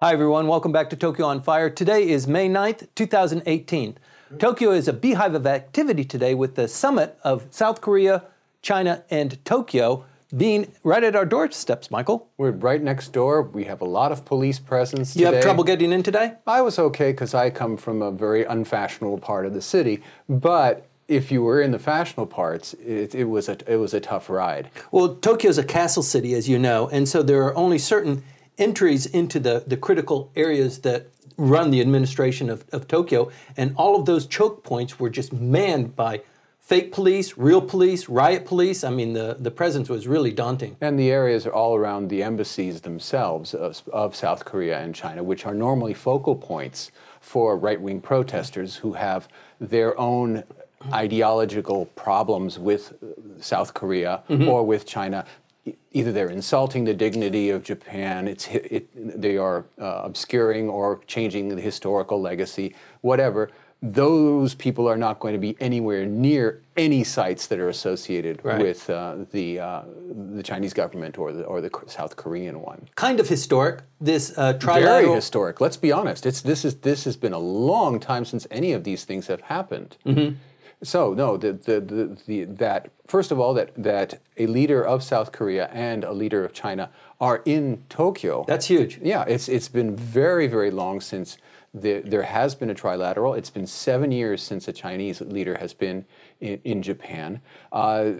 Hi, 0.00 0.12
everyone. 0.12 0.46
Welcome 0.46 0.70
back 0.70 0.90
to 0.90 0.96
Tokyo 0.96 1.26
on 1.26 1.40
Fire. 1.42 1.70
Today 1.70 2.08
is 2.08 2.28
May 2.28 2.48
9th, 2.48 2.88
2018. 2.94 3.96
Tokyo 4.38 4.70
is 4.72 4.86
a 4.86 4.92
beehive 4.92 5.34
of 5.34 5.46
activity 5.46 6.04
today 6.04 6.34
with 6.34 6.54
the 6.56 6.68
summit 6.68 7.18
of 7.24 7.46
South 7.50 7.80
Korea, 7.80 8.24
China, 8.62 9.02
and 9.10 9.42
Tokyo 9.44 10.04
being 10.36 10.70
right 10.84 11.02
at 11.02 11.16
our 11.16 11.24
doorsteps, 11.24 11.90
Michael. 11.90 12.28
We're 12.36 12.50
right 12.50 12.82
next 12.82 13.14
door. 13.14 13.40
We 13.42 13.64
have 13.64 13.80
a 13.80 13.86
lot 13.86 14.12
of 14.12 14.26
police 14.26 14.58
presence 14.58 15.16
You 15.16 15.24
today. 15.24 15.36
have 15.36 15.42
trouble 15.44 15.64
getting 15.64 15.90
in 15.90 16.02
today? 16.02 16.34
I 16.46 16.60
was 16.60 16.78
okay 16.78 17.12
because 17.12 17.32
I 17.32 17.48
come 17.48 17.78
from 17.78 18.02
a 18.02 18.10
very 18.10 18.44
unfashionable 18.44 19.18
part 19.18 19.46
of 19.46 19.54
the 19.54 19.62
city, 19.62 20.02
but 20.28 20.86
if 21.08 21.32
you 21.32 21.42
were 21.42 21.60
in 21.60 21.70
the 21.72 21.78
fashionable 21.78 22.26
parts, 22.26 22.74
it, 22.74 23.14
it 23.14 23.24
was 23.24 23.48
a 23.48 23.56
it 23.66 23.76
was 23.76 23.94
a 23.94 24.00
tough 24.00 24.28
ride. 24.28 24.70
Well, 24.92 25.16
Tokyo 25.16 25.50
is 25.50 25.58
a 25.58 25.64
castle 25.64 26.02
city, 26.02 26.34
as 26.34 26.48
you 26.48 26.58
know, 26.58 26.88
and 26.88 27.08
so 27.08 27.22
there 27.22 27.42
are 27.42 27.56
only 27.56 27.78
certain 27.78 28.22
entries 28.58 29.06
into 29.06 29.40
the, 29.40 29.64
the 29.66 29.76
critical 29.76 30.30
areas 30.36 30.80
that 30.80 31.06
run 31.36 31.70
the 31.70 31.80
administration 31.80 32.50
of, 32.50 32.64
of 32.72 32.86
Tokyo, 32.88 33.30
and 33.56 33.74
all 33.76 33.96
of 33.96 34.04
those 34.04 34.26
choke 34.26 34.64
points 34.64 34.98
were 35.00 35.08
just 35.08 35.32
manned 35.32 35.96
by 35.96 36.20
fake 36.58 36.92
police, 36.92 37.38
real 37.38 37.62
police, 37.62 38.10
riot 38.10 38.44
police. 38.44 38.84
I 38.84 38.90
mean, 38.90 39.14
the, 39.14 39.36
the 39.38 39.50
presence 39.50 39.88
was 39.88 40.06
really 40.06 40.32
daunting. 40.32 40.76
And 40.82 40.98
the 40.98 41.10
areas 41.10 41.46
are 41.46 41.52
all 41.52 41.74
around 41.74 42.08
the 42.08 42.22
embassies 42.22 42.82
themselves 42.82 43.54
of, 43.54 43.82
of 43.90 44.14
South 44.14 44.44
Korea 44.44 44.78
and 44.78 44.94
China, 44.94 45.22
which 45.22 45.46
are 45.46 45.54
normally 45.54 45.94
focal 45.94 46.36
points 46.36 46.90
for 47.20 47.56
right 47.56 47.80
wing 47.80 48.02
protesters 48.02 48.76
who 48.76 48.92
have 48.94 49.28
their 49.58 49.98
own 49.98 50.44
ideological 50.92 51.86
problems 51.94 52.58
with 52.58 52.92
South 53.40 53.74
Korea 53.74 54.22
or 54.28 54.64
with 54.64 54.86
China. 54.86 55.24
Either 55.92 56.12
they're 56.12 56.30
insulting 56.30 56.84
the 56.84 56.94
dignity 56.94 57.50
of 57.50 57.62
Japan, 57.62 58.26
it's, 58.28 58.48
it, 58.48 58.88
they 59.20 59.36
are 59.36 59.66
uh, 59.80 60.00
obscuring 60.04 60.68
or 60.68 61.00
changing 61.06 61.48
the 61.54 61.60
historical 61.60 62.20
legacy, 62.20 62.74
whatever. 63.02 63.50
Those 63.80 64.54
people 64.54 64.88
are 64.88 64.96
not 64.96 65.20
going 65.20 65.34
to 65.34 65.38
be 65.38 65.56
anywhere 65.60 66.04
near 66.04 66.62
any 66.76 67.04
sites 67.04 67.46
that 67.46 67.60
are 67.60 67.68
associated 67.68 68.40
Right. 68.42 68.60
with 68.60 68.90
uh, 68.90 69.16
the 69.30 69.60
uh, 69.60 69.82
the 70.34 70.42
Chinese 70.42 70.72
government 70.74 71.16
or 71.16 71.32
the 71.32 71.44
or 71.44 71.60
the 71.60 71.70
South 71.86 72.16
Korean 72.16 72.60
one. 72.60 72.88
Kind 72.96 73.20
of 73.20 73.28
historic, 73.28 73.82
this 74.00 74.32
uh, 74.36 74.54
Very 74.60 75.08
historic. 75.14 75.60
Let's 75.60 75.76
be 75.76 75.92
honest. 75.92 76.26
It's 76.26 76.40
this 76.40 76.64
is 76.64 76.76
this 76.76 77.04
has 77.04 77.16
been 77.16 77.32
a 77.34 77.38
long 77.38 78.00
time 78.00 78.24
since 78.24 78.48
any 78.50 78.72
of 78.72 78.82
these 78.82 79.04
things 79.04 79.28
have 79.28 79.42
happened. 79.42 79.96
So 80.82 81.12
no, 81.14 81.36
the, 81.36 81.52
the, 81.52 81.80
the, 81.80 82.18
the, 82.26 82.44
that 82.44 82.90
first 83.06 83.32
of 83.32 83.40
all 83.40 83.52
that 83.54 83.72
that 83.76 84.20
a 84.36 84.46
leader 84.46 84.82
of 84.82 85.02
South 85.02 85.32
Korea 85.32 85.68
and 85.72 86.04
a 86.04 86.12
leader 86.12 86.44
of 86.44 86.52
China 86.52 86.90
are 87.20 87.42
in 87.44 87.84
Tokyo. 87.88 88.44
That's 88.46 88.66
huge. 88.66 89.00
Yeah, 89.02 89.24
it's 89.26 89.48
it's 89.48 89.68
been 89.68 89.96
very 89.96 90.46
very 90.46 90.70
long 90.70 91.00
since 91.00 91.38
the, 91.74 92.00
there 92.00 92.22
has 92.22 92.54
been 92.54 92.70
a 92.70 92.74
trilateral. 92.74 93.36
It's 93.36 93.50
been 93.50 93.66
seven 93.66 94.12
years 94.12 94.42
since 94.42 94.68
a 94.68 94.72
Chinese 94.72 95.20
leader 95.20 95.58
has 95.58 95.74
been 95.74 96.04
in, 96.40 96.60
in 96.64 96.82
Japan. 96.82 97.40
Uh, 97.72 98.12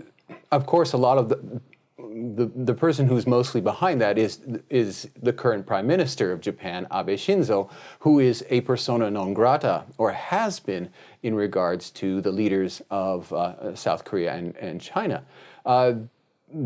of 0.53 0.67
course, 0.67 0.93
a 0.93 0.99
lot 0.99 1.19
of 1.19 1.29
the, 1.29 1.61
the 1.99 2.51
the 2.55 2.75
person 2.75 3.07
who's 3.07 3.27
mostly 3.27 3.61
behind 3.61 4.01
that 4.01 4.19
is 4.19 4.41
is 4.71 5.09
the 5.21 5.33
current 5.33 5.67
prime 5.67 5.87
minister 5.87 6.31
of 6.33 6.41
Japan, 6.41 6.87
Abe 6.93 7.19
Shinzo, 7.19 7.71
who 8.01 8.21
is 8.21 8.45
a 8.51 8.61
persona 8.63 9.11
non 9.11 9.35
grata 9.35 9.85
or 9.99 10.13
has 10.13 10.61
been 10.61 10.91
in 11.23 11.35
regards 11.35 11.91
to 11.91 12.21
the 12.21 12.31
leaders 12.31 12.81
of 12.91 13.33
uh, 13.33 13.75
South 13.75 14.05
Korea 14.05 14.35
and 14.35 14.57
and 14.57 14.81
China. 14.81 15.25
Uh, 15.67 15.95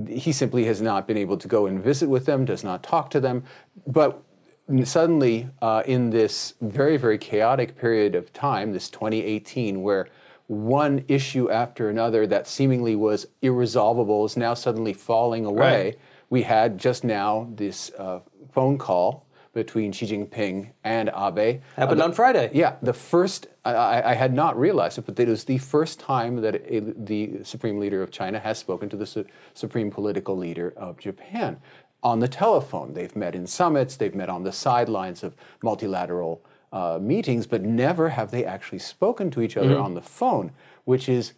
he 0.07 0.33
simply 0.33 0.65
has 0.65 0.81
not 0.81 1.07
been 1.09 1.17
able 1.17 1.37
to 1.37 1.49
go 1.49 1.67
and 1.67 1.83
visit 1.83 2.09
with 2.09 2.27
them, 2.27 2.45
does 2.45 2.63
not 2.63 2.83
talk 2.83 3.11
to 3.11 3.19
them. 3.19 3.43
But 3.87 4.23
suddenly, 4.85 5.49
uh, 5.61 5.83
in 5.87 6.11
this 6.11 6.55
very, 6.61 6.97
very 6.97 7.19
chaotic 7.19 7.77
period 7.77 8.15
of 8.15 8.33
time, 8.33 8.73
this 8.73 8.89
2018, 8.89 9.83
where 9.83 10.07
one 10.63 11.05
issue 11.09 11.51
after 11.51 11.89
another 11.89 12.27
that 12.27 12.47
seemingly 12.47 12.95
was 12.95 13.27
irresolvable 13.41 14.25
is 14.27 14.37
now 14.37 14.53
suddenly 14.55 14.93
falling 14.93 15.45
away, 15.47 15.85
Right. 15.85 15.99
we 16.31 16.43
had 16.43 16.77
just 16.79 17.05
now 17.05 17.49
this 17.55 17.91
uh, 17.99 18.21
phone 18.53 18.77
call 18.77 19.25
between 19.55 19.93
Xi 19.93 20.07
Jinping 20.07 20.71
and 20.85 21.09
Abe. 21.11 21.61
Happened 21.77 22.01
Uh, 22.01 22.05
on 22.05 22.13
Friday. 22.13 22.51
yeah, 22.55 22.77
the 22.83 22.93
first, 22.93 23.47
I, 23.65 23.75
I 23.75 24.11
I 24.11 24.15
had 24.15 24.33
not 24.35 24.59
realized 24.59 24.99
it, 24.99 25.07
but 25.07 25.19
it 25.19 25.29
was 25.29 25.45
the 25.45 25.59
first 25.59 26.01
time 26.01 26.37
that 26.43 26.55
a, 26.67 26.81
the 26.81 27.45
Supreme 27.45 27.79
Leader 27.79 28.03
of 28.03 28.11
China 28.11 28.39
has 28.39 28.59
spoken 28.59 28.89
to 28.91 28.97
the 28.97 29.07
su- 29.07 29.27
Supreme 29.55 29.91
Political 29.91 30.37
Leader 30.37 30.73
of 30.77 30.99
Japan 30.99 31.59
on 32.03 32.19
the 32.21 32.29
telephone. 32.29 32.93
They've 32.95 33.15
met 33.17 33.35
in 33.35 33.47
summits, 33.47 33.97
they've 33.97 34.15
met 34.15 34.29
on 34.31 34.43
the 34.43 34.53
sidelines 34.53 35.23
of 35.23 35.35
multilateral 35.63 36.43
uh, 36.73 36.99
meetings, 37.01 37.47
but 37.47 37.63
never 37.63 38.09
have 38.09 38.31
they 38.31 38.45
actually 38.45 38.79
spoken 38.79 39.31
to 39.31 39.43
each 39.43 39.57
other 39.57 39.79
on 39.79 39.95
the 39.95 40.03
phone, 40.03 40.53
which 40.85 41.09
is 41.09 41.35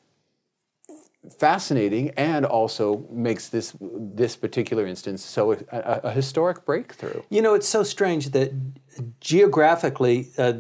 fascinating 1.39 2.11
and 2.11 2.45
also 2.45 3.07
makes 3.11 3.49
this 3.49 3.75
this 3.81 4.37
particular 4.37 4.87
instance 4.87 5.25
so 5.25 5.53
a, 5.53 5.57
a, 5.73 6.01
a 6.05 6.11
historic 6.11 6.65
breakthrough. 6.65 7.23
You 7.31 7.43
know, 7.43 7.55
it's 7.55 7.69
so 7.69 7.83
strange 7.83 8.31
that 8.31 8.53
geographically 9.21 10.29
uh, 10.39 10.55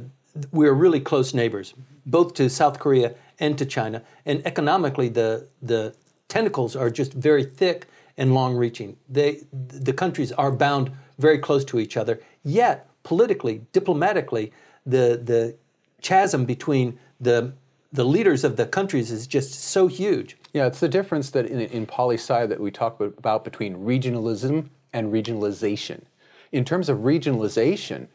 we're 0.50 0.72
really 0.72 1.00
close 1.00 1.34
neighbors, 1.34 1.74
both 2.06 2.34
to 2.34 2.48
South 2.48 2.78
Korea 2.78 3.14
and 3.38 3.58
to 3.58 3.66
China, 3.66 4.02
and 4.26 4.44
economically 4.46 5.08
the 5.08 5.46
the 5.62 5.94
tentacles 6.28 6.74
are 6.74 6.90
just 6.90 7.12
very 7.12 7.44
thick 7.44 7.86
and 8.16 8.34
long-reaching. 8.34 8.96
They 9.08 9.42
the 9.52 9.92
countries 9.92 10.32
are 10.32 10.50
bound 10.50 10.90
very 11.18 11.38
close 11.38 11.64
to 11.66 11.78
each 11.78 11.96
other. 11.96 12.20
Yet 12.42 12.88
politically, 13.04 13.60
diplomatically, 13.72 14.52
the 14.84 15.20
the 15.22 15.54
chasm 16.02 16.44
between 16.44 16.98
the 17.20 17.52
the 17.92 18.04
leaders 18.04 18.42
of 18.42 18.56
the 18.56 18.66
countries 18.66 19.12
is 19.12 19.28
just 19.28 19.54
so 19.54 19.86
huge. 19.86 20.36
Yeah, 20.52 20.66
it's 20.66 20.80
the 20.80 20.88
difference 20.88 21.30
that 21.30 21.46
in, 21.46 21.60
in 21.60 21.86
poli 21.86 22.16
sci 22.16 22.46
that 22.46 22.58
we 22.58 22.72
talk 22.72 23.00
about- 23.00 23.44
between 23.44 23.76
regionalism 23.76 24.68
and 24.92 25.12
regionalization. 25.12 26.00
In 26.50 26.64
terms 26.64 26.88
of 26.88 26.98
regionalization, 26.98 28.08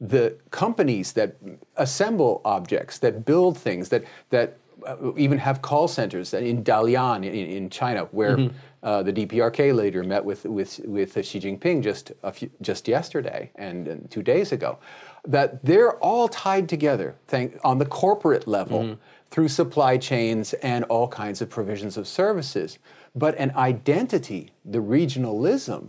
the 0.00 0.36
companies 0.50 1.12
that 1.12 1.36
assemble 1.76 2.40
objects, 2.44 2.98
that 2.98 3.24
build 3.24 3.58
things, 3.58 3.88
that 3.90 4.04
that 4.30 4.56
uh, 4.86 5.12
even 5.16 5.38
have 5.38 5.60
call 5.60 5.88
centers 5.88 6.32
in 6.32 6.62
Dalian 6.62 7.24
in, 7.26 7.34
in 7.34 7.70
China, 7.70 8.08
where 8.12 8.36
uh, 8.82 9.02
the 9.02 9.12
DPRK 9.12 9.74
leader 9.74 10.02
met 10.02 10.24
with 10.24 10.44
with 10.44 10.80
with 10.84 11.14
Xi 11.24 11.40
Jinping 11.40 11.82
just 11.82 12.12
a 12.22 12.32
few, 12.32 12.50
just 12.62 12.86
yesterday 12.86 13.50
and, 13.56 13.88
and 13.88 14.10
two 14.10 14.22
days 14.22 14.52
ago, 14.52 14.78
that 15.26 15.64
they're 15.64 15.96
all 15.98 16.28
tied 16.28 16.68
together 16.68 17.16
thank, 17.26 17.58
on 17.64 17.78
the 17.78 17.86
corporate 17.86 18.46
level 18.46 18.98
through 19.30 19.48
supply 19.48 19.96
chains 19.98 20.54
and 20.54 20.84
all 20.84 21.08
kinds 21.08 21.42
of 21.42 21.50
provisions 21.50 21.96
of 21.96 22.06
services. 22.06 22.78
But 23.14 23.36
an 23.36 23.52
identity, 23.56 24.52
the 24.64 24.78
regionalism 24.78 25.88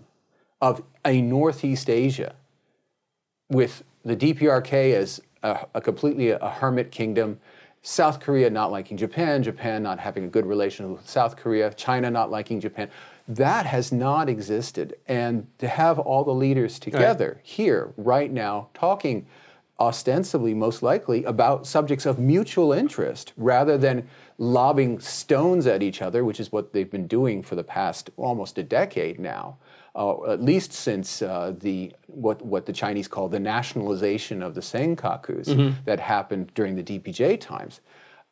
of 0.61 0.83
a 1.05 1.21
Northeast 1.21 1.89
Asia, 1.89 2.35
with 3.49 3.83
the 4.03 4.15
DPRK 4.15 4.93
as 4.93 5.21
a, 5.43 5.65
a 5.75 5.81
completely 5.81 6.31
a 6.31 6.49
hermit 6.49 6.91
kingdom, 6.91 7.39
South 7.81 8.19
Korea 8.19 8.49
not 8.49 8.71
liking 8.71 8.97
Japan, 8.97 9.41
Japan 9.41 9.81
not 9.83 9.99
having 9.99 10.25
a 10.25 10.27
good 10.27 10.45
relation 10.45 10.91
with 10.93 11.07
South 11.07 11.37
Korea, 11.37 11.73
China 11.73 12.11
not 12.11 12.29
liking 12.29 12.59
Japan. 12.59 12.89
That 13.27 13.65
has 13.65 13.91
not 13.91 14.27
existed. 14.27 14.95
And 15.07 15.47
to 15.59 15.67
have 15.67 15.97
all 15.97 16.23
the 16.23 16.33
leaders 16.33 16.79
together 16.79 17.39
here, 17.43 17.93
right 17.95 18.31
now, 18.31 18.69
talking 18.73 19.27
ostensibly, 19.79 20.53
most 20.53 20.83
likely, 20.83 21.23
about 21.23 21.65
subjects 21.65 22.05
of 22.05 22.19
mutual 22.19 22.73
interest 22.73 23.31
rather 23.37 23.77
than 23.77 24.09
lobbing 24.37 24.99
stones 24.99 25.65
at 25.67 25.81
each 25.81 26.01
other, 26.01 26.25
which 26.25 26.39
is 26.39 26.51
what 26.51 26.73
they've 26.73 26.91
been 26.91 27.07
doing 27.07 27.41
for 27.41 27.55
the 27.55 27.63
past 27.63 28.09
almost 28.17 28.57
a 28.57 28.63
decade 28.63 29.19
now 29.19 29.57
uh, 29.95 30.31
at 30.31 30.41
least 30.41 30.73
since 30.73 31.21
uh, 31.21 31.53
the 31.59 31.91
what 32.07 32.43
what 32.45 32.65
the 32.65 32.73
Chinese 32.73 33.07
call 33.07 33.27
the 33.29 33.39
nationalization 33.39 34.41
of 34.41 34.53
the 34.55 34.61
Senkakus 34.61 35.75
that 35.85 35.99
happened 35.99 36.51
during 36.55 36.75
the 36.75 36.83
DPJ 36.83 37.39
times. 37.39 37.81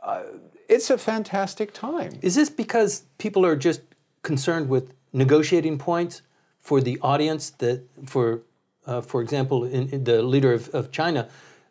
Uh, 0.02 0.24
it's 0.70 0.90
a 0.90 0.98
fantastic 0.98 1.74
time. 1.74 2.20
Is 2.22 2.36
this 2.36 2.50
because 2.50 3.04
people 3.18 3.46
are 3.46 3.56
just 3.56 3.82
concerned 4.22 4.70
with 4.70 4.94
negotiating 5.14 5.78
points 5.78 6.22
for 6.60 6.82
the 6.82 7.00
audience 7.02 7.50
that, 7.52 7.84
for, 8.06 8.42
uh, 8.86 9.02
for 9.02 9.22
example, 9.22 9.64
in, 9.64 9.90
in 9.90 10.04
the 10.04 10.22
leader 10.22 10.54
of, 10.54 10.70
of 10.70 10.92
China, 10.92 11.30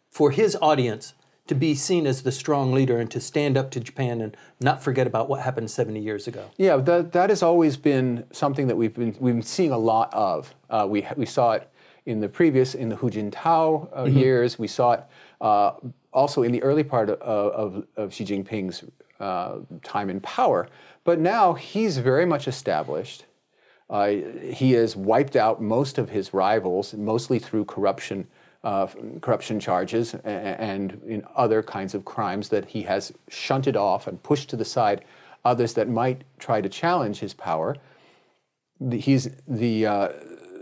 for 0.09 0.31
his 0.31 0.57
audience 0.63 1.13
to 1.47 1.55
be 1.55 1.75
seen 1.75 2.07
as 2.07 2.23
the 2.23 2.33
strong 2.33 2.73
leader 2.73 2.99
and 2.99 3.11
to 3.11 3.21
stand 3.21 3.57
up 3.57 3.71
to 3.73 3.81
Japan 3.81 4.21
and 4.21 4.37
not 4.61 4.83
forget 4.83 5.07
about 5.07 5.29
what 5.29 5.41
happened 5.41 5.71
70 5.71 6.01
years 6.01 6.27
ago? 6.27 6.51
Yeah, 6.57 6.77
that 6.77 7.13
that 7.13 7.31
has 7.31 7.43
always 7.43 7.77
been 7.77 8.25
something 8.33 8.67
that 8.67 8.77
we've 8.77 8.95
been 8.95 9.17
we've 9.21 9.35
been 9.35 9.43
seeing 9.43 9.73
a 9.73 9.79
lot 9.79 10.13
of. 10.13 10.55
Uh, 10.69 10.87
we 10.89 11.07
we 11.17 11.27
saw 11.27 11.53
it 11.53 11.71
in 12.07 12.21
the 12.21 12.29
previous 12.29 12.75
in 12.75 12.89
the 12.89 12.97
Hu 12.97 13.11
Jintao 13.11 13.99
uh, 13.99 14.05
years. 14.05 14.59
We 14.59 14.69
saw 14.69 14.93
it 14.93 15.05
uh, 15.41 15.73
also 16.13 16.43
in 16.43 16.53
the 16.53 16.63
early 16.63 16.85
part 16.85 17.11
of, 17.11 17.21
of, 17.21 17.87
of 17.97 18.15
Xi 18.15 18.25
Jinping's 18.25 18.85
uh, 19.21 19.59
time 19.83 20.11
in 20.11 20.21
power. 20.21 20.69
But 21.05 21.21
now 21.21 21.53
he's 21.55 21.99
very 21.99 22.27
much 22.27 22.49
established. 22.49 23.25
Uh, 23.89 24.09
he 24.43 24.73
has 24.73 24.97
wiped 24.97 25.37
out 25.37 25.63
most 25.63 25.99
of 25.99 26.11
his 26.11 26.35
rivals, 26.35 26.95
mostly 26.95 27.39
through 27.39 27.67
corruption, 27.67 28.27
uh, 28.65 28.87
corruption 29.21 29.61
charges 29.61 30.15
and, 30.15 30.23
and 30.25 31.03
in 31.07 31.25
other 31.35 31.63
kinds 31.63 31.95
of 31.95 32.05
crimes 32.05 32.49
that 32.49 32.65
he 32.67 32.83
has 32.83 33.13
shunted 33.29 33.77
off 33.77 34.07
and 34.07 34.23
pushed 34.23 34.49
to 34.51 34.57
the 34.57 34.65
side 34.65 35.05
others 35.45 35.75
that 35.75 35.89
might 35.89 36.23
try 36.39 36.61
to 36.61 36.69
challenge 36.69 37.21
his 37.21 37.33
power. 37.33 37.77
The, 38.81 38.99
he's 38.99 39.31
the 39.47 39.87
uh, 39.87 40.09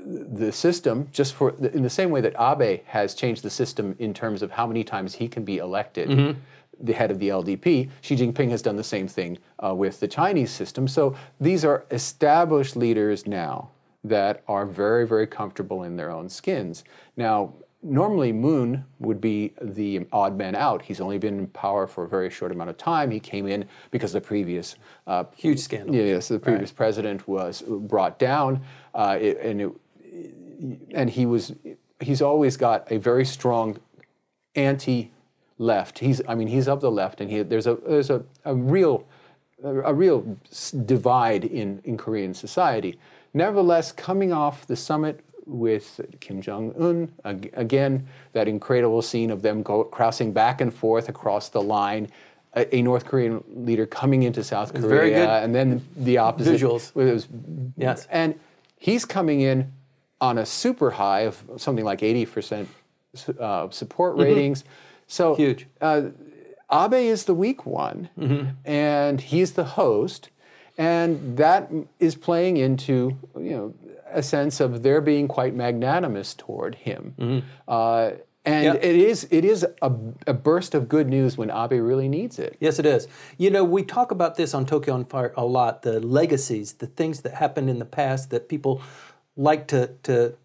the 0.06 0.52
system 0.52 1.08
just 1.12 1.34
for 1.34 1.50
in 1.50 1.82
the 1.82 1.90
same 1.90 2.10
way 2.10 2.20
that 2.20 2.34
Abe 2.38 2.82
has 2.84 3.14
changed 3.14 3.42
the 3.42 3.50
system 3.50 3.96
in 3.98 4.12
terms 4.12 4.42
of 4.42 4.50
how 4.50 4.66
many 4.66 4.84
times 4.84 5.14
he 5.14 5.28
can 5.28 5.44
be 5.44 5.58
elected. 5.58 6.08
Mm-hmm 6.08 6.40
the 6.80 6.92
head 6.92 7.10
of 7.10 7.18
the 7.18 7.28
LDP. 7.28 7.88
Xi 8.00 8.16
Jinping 8.16 8.50
has 8.50 8.60
done 8.60 8.76
the 8.76 8.84
same 8.84 9.08
thing 9.08 9.38
uh, 9.64 9.74
with 9.74 10.00
the 10.00 10.08
Chinese 10.08 10.50
system. 10.50 10.88
So 10.88 11.14
these 11.40 11.64
are 11.64 11.84
established 11.90 12.76
leaders 12.76 13.26
now 13.26 13.70
that 14.02 14.42
are 14.48 14.66
very, 14.66 15.06
very 15.06 15.26
comfortable 15.26 15.84
in 15.84 15.96
their 15.96 16.10
own 16.10 16.28
skins. 16.28 16.84
Now, 17.16 17.54
normally 17.84 18.32
Moon 18.32 18.84
would 18.98 19.20
be 19.20 19.52
the 19.60 20.06
odd 20.12 20.36
man 20.36 20.54
out. 20.54 20.82
He's 20.82 21.00
only 21.00 21.18
been 21.18 21.38
in 21.38 21.46
power 21.48 21.86
for 21.86 22.04
a 22.04 22.08
very 22.08 22.30
short 22.30 22.50
amount 22.50 22.70
of 22.70 22.78
time. 22.78 23.10
He 23.10 23.20
came 23.20 23.46
in 23.46 23.66
because 23.90 24.12
the 24.12 24.20
previous 24.20 24.76
uh, 25.06 25.24
huge 25.36 25.60
scandal. 25.60 25.94
Yes, 25.94 26.28
the 26.28 26.38
previous 26.38 26.70
right. 26.70 26.76
president 26.76 27.28
was 27.28 27.62
brought 27.62 28.18
down, 28.18 28.62
uh, 28.94 29.18
it, 29.20 29.38
and 29.40 29.60
it, 29.60 29.72
and 30.92 31.10
he 31.10 31.26
was 31.26 31.52
he's 32.00 32.22
always 32.22 32.56
got 32.56 32.90
a 32.90 32.96
very 32.96 33.24
strong 33.24 33.78
anti 34.54 35.10
left. 35.58 35.98
He's, 35.98 36.20
I 36.26 36.34
mean, 36.34 36.48
he's 36.48 36.66
of 36.66 36.80
the 36.80 36.90
left, 36.90 37.20
and 37.20 37.30
he, 37.30 37.42
there's 37.42 37.66
a 37.66 37.74
there's 37.86 38.10
a, 38.10 38.24
a 38.44 38.54
real 38.54 39.06
a 39.62 39.94
real 39.94 40.38
divide 40.84 41.44
in, 41.44 41.80
in 41.84 41.96
Korean 41.96 42.34
society. 42.34 42.98
Nevertheless, 43.32 43.92
coming 43.92 44.32
off 44.32 44.66
the 44.66 44.76
summit 44.76 45.20
with 45.46 46.00
Kim 46.20 46.40
Jong 46.40 46.74
Un, 46.78 47.12
again, 47.54 48.06
that 48.32 48.48
incredible 48.48 49.02
scene 49.02 49.30
of 49.30 49.42
them 49.42 49.62
go, 49.62 49.84
crossing 49.84 50.32
back 50.32 50.60
and 50.60 50.72
forth 50.72 51.08
across 51.08 51.48
the 51.48 51.60
line, 51.60 52.08
a, 52.54 52.76
a 52.76 52.82
North 52.82 53.04
Korean 53.04 53.42
leader 53.48 53.86
coming 53.86 54.22
into 54.22 54.42
South 54.44 54.72
Korea, 54.74 55.42
and 55.42 55.54
then 55.54 55.84
the 55.96 56.18
opposite. 56.18 56.60
Visuals. 56.60 56.94
Was, 56.94 57.28
yes. 57.76 58.06
And 58.10 58.38
he's 58.78 59.04
coming 59.04 59.40
in 59.40 59.72
on 60.20 60.38
a 60.38 60.46
super 60.46 60.90
high 60.90 61.20
of 61.22 61.42
something 61.56 61.84
like 61.84 62.00
80% 62.00 62.66
uh, 63.38 63.70
support 63.70 64.14
mm-hmm. 64.14 64.22
ratings. 64.22 64.62
Mm-hmm 64.62 64.70
so 65.06 65.34
huge. 65.34 65.66
Uh, 65.80 66.10
Abe 66.72 66.94
is 66.94 67.24
the 67.24 67.34
weak 67.34 67.66
one, 67.66 68.08
mm-hmm. 68.18 68.50
and 68.64 69.20
he's 69.20 69.52
the 69.52 69.64
host, 69.64 70.30
and 70.78 71.36
that 71.36 71.70
is 72.00 72.14
playing 72.14 72.56
into 72.56 73.16
you 73.36 73.50
know 73.50 73.74
a 74.14 74.22
sense 74.22 74.60
of 74.60 74.82
their 74.82 75.00
being 75.00 75.28
quite 75.28 75.54
magnanimous 75.54 76.34
toward 76.34 76.76
him. 76.76 77.14
Mm-hmm. 77.18 77.46
Uh, 77.68 78.10
and 78.46 78.64
yep. 78.64 78.84
it 78.84 78.96
is 78.96 79.26
it 79.30 79.44
is 79.44 79.64
a, 79.80 79.92
a, 80.26 80.34
burst 80.34 80.74
of 80.74 80.86
good 80.86 81.08
news 81.08 81.38
when 81.38 81.50
Abe 81.50 81.82
really 81.82 82.08
needs 82.08 82.38
it. 82.38 82.56
Yes, 82.60 82.78
it 82.78 82.84
is. 82.84 83.08
You 83.38 83.48
know, 83.48 83.64
we 83.64 83.82
talk 83.82 84.10
about 84.10 84.36
this 84.36 84.52
on 84.52 84.66
Tokyo 84.66 84.92
on 84.92 85.06
Fire 85.06 85.32
a 85.34 85.46
lot. 85.46 85.80
The 85.80 85.98
legacies, 85.98 86.74
the 86.74 86.86
things 86.86 87.22
that 87.22 87.32
happened 87.34 87.70
in 87.70 87.78
the 87.78 87.86
past 87.86 88.28
that 88.30 88.50
people 88.50 88.82
like 89.34 89.66
to 89.68 89.92
to 90.02 90.36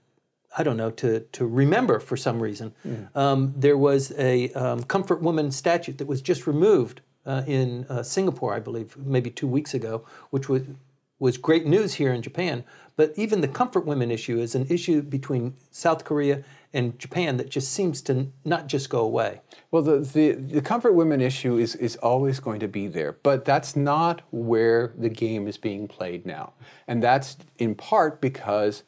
I 0.57 0.63
don't 0.63 0.77
know, 0.77 0.89
to, 0.91 1.21
to 1.31 1.45
remember 1.45 1.99
for 1.99 2.17
some 2.17 2.41
reason. 2.41 2.73
Mm. 2.85 3.15
Um, 3.15 3.53
there 3.55 3.77
was 3.77 4.11
a 4.17 4.51
um, 4.53 4.83
comfort 4.83 5.21
woman 5.21 5.51
statute 5.51 5.97
that 5.99 6.07
was 6.07 6.21
just 6.21 6.47
removed 6.47 7.01
uh, 7.25 7.43
in 7.45 7.85
uh, 7.87 8.01
Singapore, 8.01 8.53
I 8.53 8.59
believe, 8.59 8.97
maybe 8.97 9.29
two 9.29 9.47
weeks 9.47 9.73
ago, 9.73 10.05
which 10.31 10.49
was, 10.49 10.63
was 11.19 11.37
great 11.37 11.67
news 11.67 11.95
here 11.95 12.11
in 12.11 12.21
Japan. 12.21 12.63
But 12.99 13.13
even 13.15 13.39
the 13.39 13.47
comfort 13.47 13.85
women 13.85 14.11
issue 14.11 14.41
is 14.41 14.55
an 14.55 14.67
issue 14.69 15.01
between 15.01 15.55
South 15.71 16.03
Korea 16.03 16.43
and 16.73 16.99
Japan 16.99 17.37
that 17.37 17.49
just 17.49 17.71
seems 17.71 18.01
to 18.01 18.27
not 18.43 18.67
just 18.67 18.89
go 18.89 18.99
away. 18.99 19.39
Well, 19.71 19.83
the, 19.83 19.99
the, 19.99 20.31
the, 20.33 20.61
comfort 20.61 20.91
women 20.91 21.21
issue 21.21 21.55
is, 21.55 21.75
is 21.75 21.95
always 21.95 22.41
going 22.41 22.59
to 22.59 22.67
be 22.67 22.87
there, 22.87 23.13
but 23.23 23.45
that's 23.45 23.73
not 23.77 24.23
where 24.31 24.91
the 24.97 25.07
game 25.07 25.47
is 25.47 25.55
being 25.57 25.87
played 25.87 26.25
now. 26.25 26.51
And 26.89 27.01
that's 27.01 27.37
in 27.57 27.73
part 27.73 28.19
because 28.19 28.83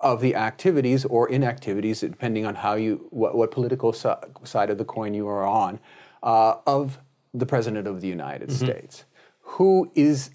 of 0.00 0.20
the 0.20 0.34
activities 0.34 1.04
or 1.04 1.28
inactivities, 1.28 2.00
depending 2.00 2.44
on 2.44 2.56
how 2.56 2.74
you 2.74 3.06
what, 3.10 3.36
what 3.36 3.52
political 3.52 3.92
si- 3.92 4.10
side 4.42 4.70
of 4.70 4.78
the 4.78 4.84
coin 4.84 5.14
you 5.14 5.28
are 5.28 5.46
on, 5.46 5.78
uh, 6.24 6.56
of 6.66 6.98
the 7.32 7.46
president 7.46 7.86
of 7.86 8.00
the 8.00 8.08
United 8.08 8.48
mm-hmm. 8.48 8.66
States, 8.66 9.04
who 9.42 9.88
is 9.94 10.30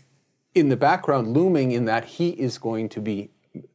in 0.53 0.69
the 0.69 0.77
background 0.77 1.33
looming 1.33 1.71
in 1.71 1.85
that 1.85 2.05
he 2.05 2.29
is 2.29 2.57
going 2.57 2.89
to 2.89 2.99
be 2.99 3.29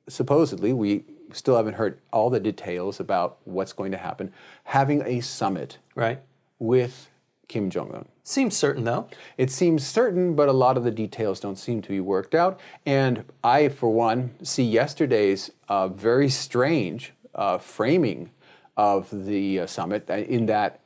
supposedly 0.08 0.72
we 0.72 1.04
still 1.32 1.56
haven't 1.56 1.74
heard 1.74 1.98
all 2.12 2.30
the 2.30 2.40
details 2.40 3.00
about 3.00 3.38
what's 3.44 3.72
going 3.72 3.90
to 3.92 3.98
happen 3.98 4.32
having 4.64 5.02
a 5.02 5.20
summit 5.20 5.78
right 5.94 6.20
with 6.58 7.08
Kim 7.48 7.70
Jong 7.70 7.92
Un. 7.94 8.08
Seems 8.24 8.56
certain, 8.56 8.84
though. 8.84 9.08
It 9.38 9.50
seems 9.50 9.86
certain, 9.86 10.34
but 10.34 10.48
a 10.48 10.52
lot 10.52 10.76
of 10.76 10.84
the 10.84 10.90
details 10.90 11.38
don't 11.38 11.56
seem 11.56 11.80
to 11.82 11.88
be 11.88 12.00
worked 12.00 12.34
out. 12.34 12.58
And 12.84 13.24
I, 13.44 13.68
for 13.68 13.90
one, 13.90 14.34
see 14.42 14.64
yesterday's 14.64 15.52
uh, 15.68 15.88
very 15.88 16.28
strange 16.28 17.12
uh, 17.34 17.58
framing 17.58 18.30
of 18.76 19.08
the 19.26 19.60
uh, 19.60 19.66
summit 19.66 20.08
in 20.10 20.46
that 20.46 20.80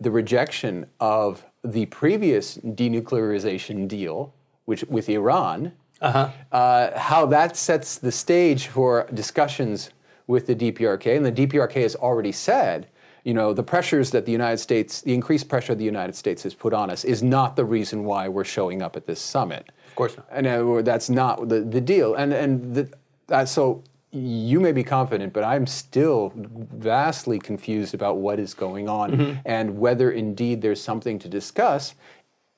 the 0.00 0.10
rejection 0.10 0.86
of 1.00 1.44
the 1.64 1.86
previous 1.86 2.58
denuclearization 2.58 3.86
deal, 3.88 4.34
which 4.64 4.84
with 4.84 5.08
Iran, 5.08 5.72
uh-huh. 6.00 6.30
Uh, 6.50 6.98
how 6.98 7.24
that 7.26 7.56
sets 7.56 7.96
the 7.96 8.10
stage 8.10 8.66
for 8.66 9.06
discussions 9.14 9.90
with 10.26 10.48
the 10.48 10.54
DPRK. 10.56 11.16
And 11.16 11.24
the 11.24 11.30
DPRK 11.30 11.74
has 11.74 11.94
already 11.94 12.32
said 12.32 12.88
you 13.24 13.34
know, 13.34 13.52
the 13.52 13.62
pressures 13.62 14.10
that 14.10 14.26
the 14.26 14.32
United 14.32 14.58
States, 14.58 15.00
the 15.00 15.14
increased 15.14 15.48
pressure 15.48 15.74
the 15.74 15.84
United 15.84 16.16
States 16.16 16.42
has 16.42 16.54
put 16.54 16.74
on 16.74 16.90
us 16.90 17.04
is 17.04 17.22
not 17.22 17.56
the 17.56 17.64
reason 17.64 18.04
why 18.04 18.28
we're 18.28 18.44
showing 18.44 18.82
up 18.82 18.96
at 18.96 19.06
this 19.06 19.20
summit. 19.20 19.70
Of 19.88 19.94
course 19.94 20.16
not. 20.16 20.26
And 20.32 20.46
uh, 20.46 20.82
that's 20.82 21.08
not 21.08 21.48
the, 21.48 21.60
the 21.60 21.80
deal. 21.80 22.14
And, 22.14 22.32
and 22.32 22.74
the, 22.74 22.88
uh, 23.28 23.44
so 23.44 23.84
you 24.10 24.60
may 24.60 24.72
be 24.72 24.82
confident, 24.82 25.32
but 25.32 25.44
I'm 25.44 25.66
still 25.66 26.32
vastly 26.34 27.38
confused 27.38 27.94
about 27.94 28.16
what 28.16 28.38
is 28.38 28.54
going 28.54 28.88
on 28.88 29.12
mm-hmm. 29.12 29.38
and 29.44 29.78
whether 29.78 30.10
indeed 30.10 30.60
there's 30.60 30.82
something 30.82 31.18
to 31.20 31.28
discuss 31.28 31.94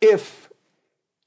if 0.01 0.49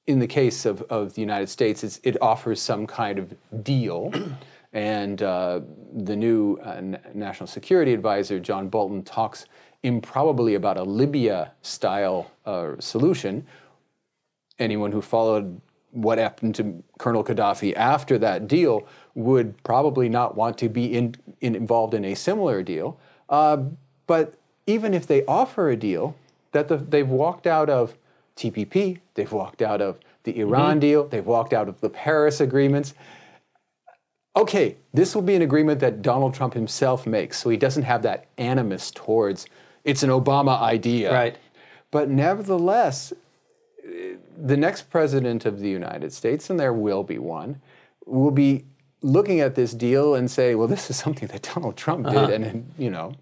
in 0.08 0.20
the 0.20 0.28
case 0.28 0.66
of, 0.66 0.82
of 0.84 1.14
the 1.14 1.22
United 1.22 1.50
States, 1.50 2.00
it 2.04 2.22
offers 2.22 2.62
some 2.62 2.88
kind 2.88 3.20
of 3.20 3.36
deal 3.64 4.12
And 4.74 5.22
uh, 5.24 5.62
the 5.94 6.16
new 6.16 6.58
uh, 6.58 6.82
National 7.14 7.48
Security 7.48 7.94
Advisor, 7.94 8.40
John 8.40 8.70
Bolton, 8.70 9.04
talks 9.04 9.46
improbably 9.84 10.56
about 10.56 10.78
a 10.78 10.84
Libya 10.84 11.52
style 11.62 12.32
uh, 12.46 12.74
solution. 12.80 13.48
Anyone 14.60 14.92
who 14.92 15.02
followed 15.02 15.62
what 15.92 16.18
happened 16.18 16.54
to 16.56 16.84
Colonel 17.00 17.24
Gaddafi 17.24 17.74
after 17.76 18.18
that 18.20 18.48
deal 18.48 18.86
would 19.16 19.62
probably 19.64 20.10
not 20.10 20.36
want 20.36 20.58
to 20.60 20.70
be 20.70 20.94
in, 20.94 21.16
in 21.42 21.56
involved 21.56 21.94
in 21.94 22.04
a 22.06 22.14
similar 22.14 22.62
deal. 22.62 23.00
Uh, 23.30 23.58
but 24.06 24.36
even 24.68 24.94
if 24.94 25.08
they 25.08 25.26
offer 25.26 25.70
a 25.70 25.78
deal, 25.78 26.16
that 26.52 26.68
the, 26.68 26.78
they've 26.78 27.08
walked 27.08 27.48
out 27.48 27.70
of 27.70 27.98
TPP, 28.38 29.00
they've 29.16 29.32
walked 29.32 29.62
out 29.62 29.82
of 29.82 30.00
the 30.24 30.40
Iran 30.40 30.72
mm-hmm. 30.72 30.80
deal, 30.80 31.08
they've 31.08 31.26
walked 31.26 31.54
out 31.54 31.68
of 31.68 31.82
the 31.82 31.90
Paris 31.90 32.40
agreements 32.40 32.94
okay, 34.38 34.78
this 34.94 35.16
will 35.16 35.24
be 35.24 35.36
an 35.36 35.42
agreement 35.42 35.80
that 35.80 36.02
Donald 36.02 36.34
Trump 36.34 36.54
himself 36.54 37.08
makes, 37.08 37.40
so 37.40 37.50
he 37.50 37.58
doesn't 37.58 37.84
have 37.84 38.04
that 38.04 38.28
animus 38.38 38.92
towards 38.92 39.48
it's 39.84 40.04
an 40.04 40.10
Obama 40.10 40.62
idea. 40.62 41.12
Right. 41.14 41.38
But 41.92 42.10
nevertheless, 42.10 43.14
the 44.38 44.58
next 44.58 44.90
president 44.90 45.46
of 45.46 45.60
the 45.60 45.70
United 45.70 46.12
States, 46.14 46.50
and 46.50 46.60
there 46.60 46.74
will 46.74 47.04
be 47.04 47.18
one, 47.18 47.62
will 48.06 48.32
be 48.32 48.66
looking 49.02 49.40
at 49.40 49.56
this 49.56 49.74
deal 49.74 50.16
and 50.16 50.30
say, 50.30 50.56
well, 50.56 50.68
this 50.68 50.90
is 50.90 50.98
something 50.98 51.28
that 51.30 51.50
Donald 51.54 51.78
Trump 51.78 52.06
did, 52.06 52.16
uh-huh. 52.16 52.32
and, 52.34 52.72
you 52.78 52.90
know. 52.90 53.14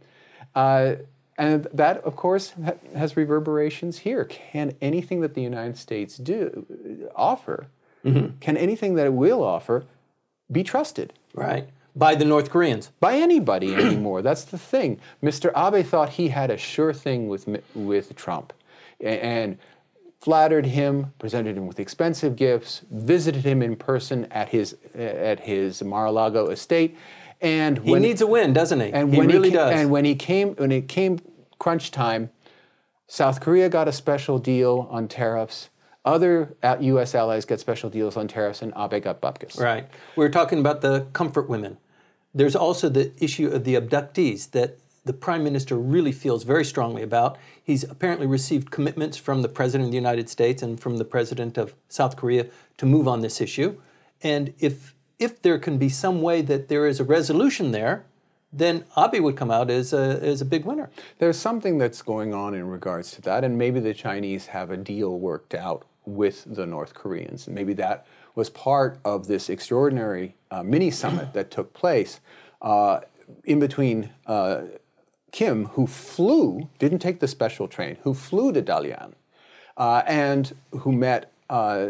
Uh, 0.55 0.95
and 1.37 1.67
that, 1.73 1.97
of 2.03 2.15
course, 2.15 2.53
has 2.95 3.17
reverberations 3.17 3.99
here. 3.99 4.23
Can 4.23 4.75
anything 4.81 5.21
that 5.21 5.33
the 5.33 5.41
United 5.41 5.77
States 5.77 6.17
do 6.17 7.09
offer, 7.15 7.67
mm-hmm. 8.05 8.37
can 8.39 8.55
anything 8.55 8.95
that 8.95 9.05
it 9.05 9.13
will 9.13 9.43
offer 9.43 9.85
be 10.51 10.63
trusted. 10.63 11.13
Right. 11.33 11.67
By 11.95 12.15
the 12.15 12.25
North 12.25 12.49
Koreans. 12.49 12.91
By 12.99 13.15
anybody 13.15 13.73
anymore. 13.75 14.21
That's 14.21 14.43
the 14.43 14.57
thing. 14.57 14.99
Mr. 15.23 15.51
Abe 15.55 15.85
thought 15.85 16.11
he 16.11 16.29
had 16.29 16.51
a 16.51 16.57
sure 16.57 16.93
thing 16.93 17.27
with, 17.27 17.47
with 17.73 18.15
Trump 18.15 18.53
and 18.99 19.57
flattered 20.21 20.65
him, 20.65 21.13
presented 21.19 21.57
him 21.57 21.67
with 21.67 21.79
expensive 21.79 22.35
gifts, 22.35 22.81
visited 22.89 23.43
him 23.45 23.61
in 23.61 23.75
person 23.75 24.25
at 24.31 24.49
his, 24.49 24.75
at 24.95 25.41
his 25.41 25.83
Mar-a-Lago 25.83 26.47
estate. 26.47 26.97
And 27.41 27.79
he 27.79 27.95
needs 27.95 28.21
a 28.21 28.27
win, 28.27 28.53
doesn't 28.53 28.79
he? 28.79 28.91
And 28.91 29.11
he 29.11 29.19
when 29.19 29.27
really 29.27 29.49
he, 29.49 29.55
does. 29.55 29.73
And 29.73 29.89
when 29.89 30.05
he 30.05 30.15
came, 30.15 30.55
when 30.55 30.71
it 30.71 30.87
came 30.87 31.19
crunch 31.59 31.91
time, 31.91 32.29
South 33.07 33.39
Korea 33.39 33.69
got 33.69 33.87
a 33.87 33.91
special 33.91 34.39
deal 34.39 34.87
on 34.89 35.07
tariffs. 35.07 35.69
Other 36.03 36.55
uh, 36.61 36.77
U.S. 36.79 37.15
allies 37.15 37.45
get 37.45 37.59
special 37.59 37.89
deals 37.89 38.15
on 38.15 38.27
tariffs, 38.27 38.61
and 38.61 38.71
Abe 38.77 39.03
got 39.03 39.21
bupkis. 39.21 39.59
Right. 39.59 39.87
We 40.15 40.25
are 40.25 40.29
talking 40.29 40.59
about 40.59 40.81
the 40.81 41.07
comfort 41.13 41.49
women. 41.49 41.77
There's 42.33 42.55
also 42.55 42.89
the 42.89 43.11
issue 43.23 43.47
of 43.47 43.63
the 43.63 43.75
abductees 43.75 44.51
that 44.51 44.77
the 45.05 45.13
prime 45.13 45.43
minister 45.43 45.77
really 45.77 46.11
feels 46.11 46.43
very 46.43 46.65
strongly 46.65 47.03
about. 47.03 47.37
He's 47.63 47.83
apparently 47.83 48.27
received 48.27 48.71
commitments 48.71 49.17
from 49.17 49.41
the 49.41 49.49
president 49.49 49.87
of 49.87 49.91
the 49.91 49.97
United 49.97 50.29
States 50.29 50.61
and 50.61 50.79
from 50.79 50.97
the 50.97 51.05
president 51.05 51.57
of 51.57 51.75
South 51.89 52.15
Korea 52.15 52.47
to 52.77 52.85
move 52.85 53.07
on 53.07 53.21
this 53.21 53.39
issue. 53.39 53.79
And 54.21 54.53
if 54.59 54.95
if 55.19 55.41
there 55.41 55.57
can 55.59 55.77
be 55.77 55.89
some 55.89 56.21
way 56.21 56.41
that 56.41 56.67
there 56.67 56.87
is 56.87 56.99
a 56.99 57.03
resolution 57.03 57.71
there, 57.71 58.05
then 58.51 58.85
Abe 58.97 59.21
would 59.21 59.35
come 59.35 59.51
out 59.51 59.69
as 59.69 59.91
a, 59.93 60.19
as 60.21 60.41
a 60.41 60.45
big 60.45 60.65
winner. 60.65 60.89
There's 61.19 61.37
something 61.37 61.77
that's 61.77 62.01
going 62.01 62.33
on 62.33 62.53
in 62.53 62.67
regards 62.67 63.11
to 63.11 63.21
that, 63.23 63.43
and 63.43 63.57
maybe 63.57 63.79
the 63.79 63.93
Chinese 63.93 64.47
have 64.47 64.71
a 64.71 64.77
deal 64.77 65.19
worked 65.19 65.53
out 65.53 65.83
with 66.05 66.45
the 66.45 66.65
North 66.65 66.93
Koreans. 66.93 67.47
Maybe 67.47 67.73
that 67.73 68.05
was 68.35 68.49
part 68.49 68.99
of 69.03 69.27
this 69.27 69.49
extraordinary 69.49 70.35
uh, 70.51 70.63
mini 70.63 70.91
summit 70.91 71.33
that 71.33 71.51
took 71.51 71.73
place 71.73 72.19
uh, 72.61 73.01
in 73.43 73.59
between 73.59 74.11
uh, 74.25 74.61
Kim, 75.31 75.65
who 75.65 75.85
flew, 75.87 76.69
didn't 76.79 76.99
take 76.99 77.19
the 77.19 77.27
special 77.27 77.67
train, 77.67 77.97
who 78.03 78.13
flew 78.13 78.53
to 78.53 78.61
Dalian, 78.61 79.13
uh, 79.75 80.01
and 80.05 80.55
who 80.79 80.93
met 80.93 81.31
uh, 81.49 81.87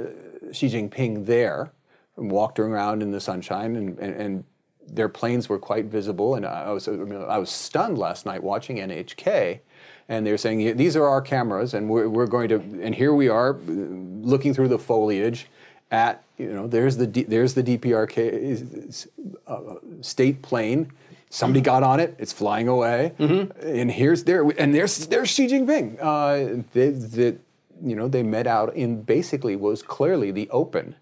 Xi 0.51 0.67
Jinping 0.67 1.25
there, 1.25 1.71
walked 2.17 2.59
around 2.59 3.01
in 3.01 3.11
the 3.11 3.19
sunshine, 3.19 3.75
and, 3.75 3.99
and, 3.99 4.15
and 4.15 4.43
their 4.87 5.09
planes 5.09 5.49
were 5.49 5.59
quite 5.59 5.85
visible. 5.85 6.35
And 6.35 6.45
I 6.45 6.71
was, 6.71 6.87
I 6.87 7.37
was 7.37 7.49
stunned 7.49 7.97
last 7.97 8.25
night 8.25 8.43
watching 8.43 8.77
NHK 8.77 9.59
and 10.07 10.25
they're 10.25 10.37
saying 10.37 10.77
these 10.77 10.95
are 10.95 11.07
our 11.07 11.21
cameras 11.21 11.73
and 11.73 11.89
we're, 11.89 12.07
we're 12.07 12.27
going 12.27 12.49
to 12.49 12.55
and 12.81 12.93
here 12.93 13.13
we 13.13 13.27
are 13.27 13.53
looking 13.67 14.53
through 14.53 14.67
the 14.67 14.79
foliage 14.79 15.47
at 15.91 16.23
you 16.37 16.51
know 16.51 16.67
there's 16.67 16.97
the 16.97 17.07
D, 17.07 17.23
there's 17.23 17.53
the 17.53 17.63
DPRK 17.63 19.07
uh, 19.47 19.59
state 20.01 20.41
plane. 20.41 20.91
Somebody 21.29 21.61
got 21.61 21.83
on 21.83 21.99
it. 21.99 22.15
It's 22.17 22.31
flying 22.31 22.67
away. 22.67 23.13
Mm-hmm. 23.19 23.67
and 23.67 23.91
here's 23.91 24.23
there 24.23 24.43
and 24.57 24.73
there's 24.73 25.07
there's 25.07 25.29
Xi 25.29 25.47
Jinping. 25.47 25.97
Uh, 25.99 26.63
that 26.73 27.39
you 27.83 27.95
know 27.95 28.07
they 28.07 28.23
met 28.23 28.47
out 28.47 28.75
in 28.75 29.01
basically 29.01 29.55
was 29.55 29.81
clearly 29.81 30.31
the 30.31 30.49
open 30.49 30.95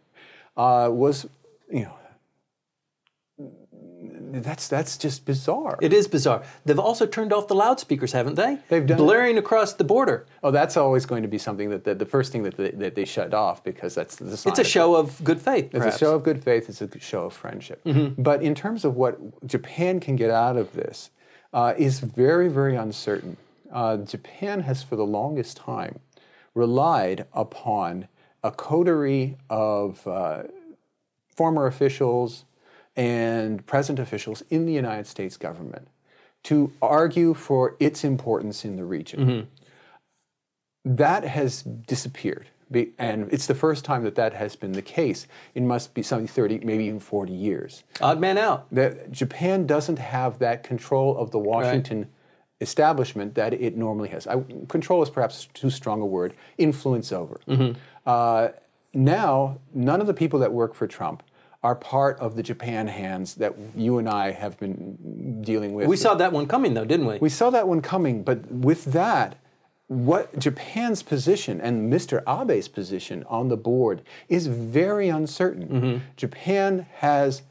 uh, 0.58 0.90
was 0.92 1.28
you 1.72 1.84
know 1.84 1.96
that's 4.42 4.68
that's 4.68 4.98
just 4.98 5.26
bizarre. 5.26 5.78
It 5.82 5.94
is 5.94 6.08
bizarre. 6.08 6.44
They've 6.66 6.80
also 6.80 7.06
turned 7.06 7.32
off 7.32 7.48
the 7.48 7.56
loudspeakers, 7.56 8.12
haven't 8.12 8.36
they? 8.36 8.58
They've 8.68 8.86
done 8.86 8.98
blaring 8.98 9.36
it. 9.36 9.40
across 9.40 9.74
the 9.74 9.84
border. 9.84 10.26
Oh, 10.42 10.50
that's 10.50 10.76
always 10.76 11.06
going 11.06 11.22
to 11.22 11.28
be 11.28 11.38
something 11.38 11.70
that 11.70 11.84
the, 11.84 11.94
the 11.94 12.06
first 12.06 12.32
thing 12.32 12.44
that 12.44 12.58
they, 12.58 12.72
that 12.72 12.96
they 12.96 13.06
shut 13.06 13.34
off 13.34 13.64
because 13.64 13.94
that's 13.94 14.16
the 14.16 14.34
It's 14.50 14.60
a 14.60 14.64
show 14.64 14.96
of 14.96 15.24
good 15.24 15.40
faith. 15.40 15.72
Perhaps. 15.72 15.88
It's 15.88 15.96
a 15.98 16.00
show 16.00 16.16
of 16.16 16.24
good 16.24 16.44
faith. 16.44 16.68
It's 16.68 16.82
a 16.82 17.00
show 17.00 17.26
of 17.26 17.34
friendship. 17.34 17.84
Mm-hmm. 17.84 18.22
But 18.22 18.42
in 18.42 18.56
terms 18.56 18.86
of 18.86 18.96
what 18.96 19.46
Japan 19.46 20.00
can 20.00 20.16
get 20.16 20.32
out 20.32 20.58
of 20.58 20.74
this, 20.74 21.12
uh, 21.54 21.76
is 21.78 22.00
very 22.00 22.50
very 22.50 22.76
uncertain. 22.76 23.38
Uh, 23.72 23.98
Japan 23.98 24.62
has 24.62 24.82
for 24.82 24.96
the 24.96 25.06
longest 25.06 25.58
time 25.58 26.00
relied 26.56 27.26
upon 27.34 28.08
a 28.44 28.52
coterie 28.52 29.38
of 29.50 30.06
uh, 30.08 30.44
former 31.36 31.66
officials 31.66 32.46
and 32.96 33.66
present 33.66 34.00
officials 34.00 34.44
in 34.50 34.66
the 34.66 34.74
United 34.74 35.08
States 35.08 35.38
government 35.38 35.88
to 36.44 36.72
argue 36.82 37.34
for 37.34 37.76
its 37.80 38.04
importance 38.04 38.66
in 38.66 38.76
the 38.76 38.84
region. 38.84 39.20
Mm-hmm. 39.20 40.96
That 40.96 41.24
has 41.24 41.64
disappeared. 41.64 42.50
And 42.98 43.32
it's 43.32 43.46
the 43.46 43.56
first 43.56 43.86
time 43.86 44.04
that 44.04 44.16
that 44.16 44.34
has 44.34 44.56
been 44.56 44.72
the 44.72 44.82
case. 44.82 45.28
It 45.54 45.62
must 45.62 45.94
be 45.94 46.02
something 46.02 46.28
30, 46.28 46.60
maybe 46.64 46.86
even 46.86 47.00
40 47.00 47.32
years. 47.32 47.84
Odd 48.02 48.20
man 48.20 48.38
out. 48.38 48.66
That 48.72 49.12
Japan 49.12 49.68
doesn't 49.68 50.00
have 50.00 50.40
that 50.40 50.64
control 50.64 51.16
of 51.18 51.32
the 51.32 51.38
Washington 51.38 52.00
right. 52.00 52.08
establishment 52.62 53.36
that 53.36 53.54
it 53.54 53.78
normally 53.78 54.10
has. 54.10 54.26
I, 54.26 54.44
control 54.70 55.04
is 55.04 55.10
perhaps 55.10 55.48
too 55.54 55.70
strong 55.70 56.02
a 56.02 56.06
word. 56.06 56.34
Influence 56.58 57.12
over. 57.12 57.40
Mm-hmm. 57.48 57.78
Uh, 58.06 58.50
now, 58.94 59.60
none 59.74 60.02
of 60.02 60.08
the 60.08 60.14
people 60.14 60.40
that 60.40 60.52
work 60.52 60.76
for 60.76 60.88
Trump 60.88 61.24
are 61.64 61.76
part 61.76 62.20
of 62.20 62.36
the 62.36 62.44
Japan 62.44 62.88
hands 62.88 63.36
that 63.36 63.56
you 63.76 63.98
and 63.98 64.10
I 64.10 64.32
have 64.32 64.60
been 64.60 65.42
dealing 65.42 65.74
with. 65.74 65.88
We 65.88 65.96
saw 65.96 66.14
that 66.16 66.34
one 66.34 66.46
coming, 66.46 66.74
though, 66.74 66.86
didn't 66.86 67.06
we? 67.06 67.18
We 67.20 67.30
saw 67.30 67.50
that 67.52 67.68
one 67.68 67.82
coming, 67.82 68.24
but 68.24 68.52
with 68.52 68.86
that, 68.86 69.38
what 69.88 70.38
Japan's 70.38 71.04
position 71.04 71.62
and 71.62 71.92
Mr. 71.92 72.22
Abe's 72.28 72.68
position 72.68 73.24
on 73.30 73.48
the 73.48 73.58
board 73.58 74.02
is 74.28 74.48
very 74.48 75.08
uncertain. 75.08 75.68
Mm-hmm. 75.68 75.98
Japan 76.18 76.86
has 76.96 77.44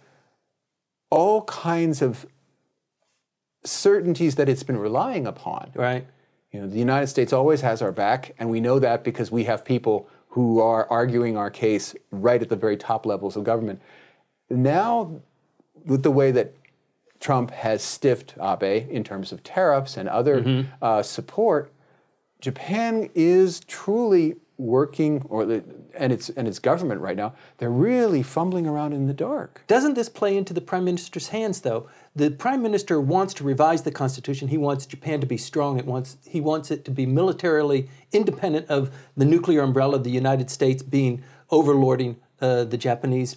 all 1.10 1.42
kinds 1.44 2.02
of 2.02 2.26
certainties 3.64 4.34
that 4.34 4.48
it's 4.48 4.62
been 4.62 4.78
relying 4.78 5.26
upon. 5.26 5.70
Right. 5.74 6.06
You 6.52 6.60
know, 6.60 6.66
the 6.66 6.78
United 6.78 7.06
States 7.06 7.32
always 7.32 7.62
has 7.62 7.80
our 7.80 7.92
back, 7.92 8.34
and 8.38 8.50
we 8.50 8.60
know 8.60 8.78
that 8.78 9.04
because 9.04 9.30
we 9.30 9.44
have 9.44 9.64
people 9.64 10.08
who 10.32 10.60
are 10.60 10.88
arguing 10.88 11.36
our 11.36 11.50
case 11.50 11.94
right 12.10 12.40
at 12.40 12.48
the 12.48 12.56
very 12.56 12.76
top 12.76 13.04
levels 13.04 13.36
of 13.36 13.44
government. 13.44 13.82
Now, 14.48 15.20
with 15.84 16.02
the 16.02 16.10
way 16.10 16.30
that 16.30 16.54
Trump 17.20 17.50
has 17.50 17.82
stiffed 17.82 18.34
Abe 18.42 18.88
in 18.90 19.04
terms 19.04 19.30
of 19.30 19.42
tariffs 19.42 19.98
and 19.98 20.08
other 20.08 20.42
mm-hmm. 20.42 20.68
uh, 20.80 21.02
support, 21.02 21.70
Japan 22.40 23.10
is 23.14 23.60
truly 23.60 24.36
working, 24.62 25.24
or 25.28 25.44
the, 25.44 25.64
and 25.94 26.12
its 26.12 26.28
and 26.30 26.48
its 26.48 26.58
government 26.58 27.00
right 27.00 27.16
now, 27.16 27.34
they're 27.58 27.70
really 27.70 28.22
fumbling 28.22 28.66
around 28.66 28.92
in 28.92 29.06
the 29.06 29.14
dark. 29.14 29.62
Doesn't 29.66 29.94
this 29.94 30.08
play 30.08 30.36
into 30.36 30.54
the 30.54 30.60
prime 30.60 30.84
minister's 30.84 31.28
hands, 31.28 31.60
though? 31.60 31.88
The 32.14 32.30
prime 32.30 32.62
minister 32.62 33.00
wants 33.00 33.34
to 33.34 33.44
revise 33.44 33.82
the 33.82 33.90
constitution. 33.90 34.48
He 34.48 34.58
wants 34.58 34.86
Japan 34.86 35.20
to 35.20 35.26
be 35.26 35.36
strong. 35.36 35.78
It 35.78 35.86
wants 35.86 36.16
he 36.26 36.40
wants 36.40 36.70
it 36.70 36.84
to 36.84 36.90
be 36.90 37.06
militarily 37.06 37.88
independent 38.12 38.66
of 38.68 38.90
the 39.16 39.24
nuclear 39.24 39.62
umbrella 39.62 39.96
of 39.96 40.04
the 40.04 40.10
United 40.10 40.50
States 40.50 40.82
being 40.82 41.22
overlording 41.50 42.16
uh, 42.40 42.64
the 42.64 42.78
Japanese 42.78 43.36